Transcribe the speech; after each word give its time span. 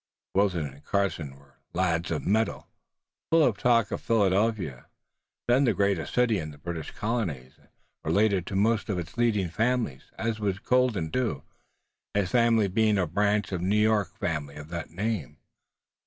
Wilton 0.33 0.65
and 0.65 0.83
Carson 0.83 1.35
were 1.35 1.59
lads 1.73 2.09
of 2.09 2.25
mettle, 2.25 2.67
full 3.31 3.43
of 3.43 3.55
talk 3.59 3.91
of 3.91 4.01
Philadelphia, 4.01 4.87
then 5.47 5.63
the 5.63 5.75
greatest 5.75 6.15
city 6.15 6.39
in 6.39 6.49
the 6.49 6.57
British 6.57 6.89
Colonies, 6.89 7.53
and 7.59 7.69
related 8.03 8.47
to 8.47 8.55
most 8.55 8.89
of 8.89 8.97
its 8.97 9.15
leading 9.15 9.49
families, 9.49 10.09
as 10.17 10.39
was 10.39 10.57
Colden 10.57 11.11
too, 11.11 11.43
his 12.15 12.31
family 12.31 12.67
being 12.67 12.97
a 12.97 13.05
branch 13.05 13.51
of 13.51 13.61
the 13.61 13.67
New 13.67 13.75
York 13.77 14.17
family 14.17 14.55
of 14.55 14.69
that 14.69 14.89
name. 14.89 15.37